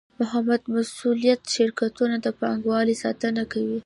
[0.19, 3.79] محدودالمسوولیت شرکتونه د پانګوالو ساتنه کوي.